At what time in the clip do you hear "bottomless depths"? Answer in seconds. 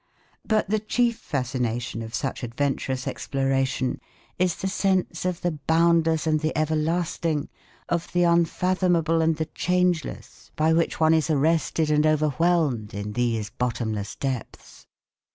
13.51-14.87